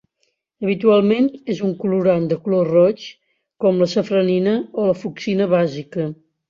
[0.67, 3.07] Habitualment és un colorant de color roig,
[3.65, 6.15] com la safranina o la fucsina bàsica.